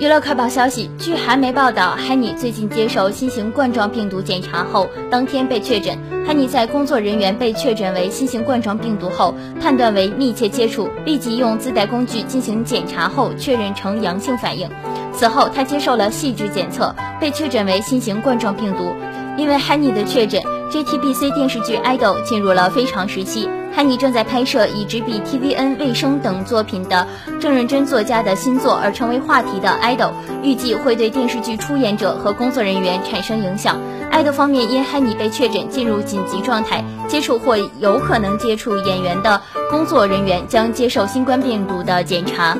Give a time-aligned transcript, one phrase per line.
[0.00, 5.98] 娱乐快报消息，据韩媒报道，Henny 最近接受新型冠状病毒检查后，当天被确诊。
[6.24, 14.70] Henny 在工作人员被确诊为新型冠状病毒后，判断为密切接触，立即用自带工具进行检查后，确认呈阳性反应。
[15.12, 18.94] 此后，他接受了细致检测，被确诊为新型冠状病毒。
[19.36, 20.40] 因为 Henny 的确诊
[20.70, 23.48] ，JTBC 电视剧《idol》进入了非常时期。
[23.74, 27.06] 汉尼正在拍摄以执笔 TVN、卫生等作品的
[27.38, 30.08] 郑认真作家的新作而成为话题的《idol》，
[30.42, 33.78] 预计会对电视剧出演者和工作人员产生影响。
[34.10, 42.56] idol 方面因汉尼被确诊进入紧急状态，接触或有可能接触演员的工作人员将接受新冠病毒的检查。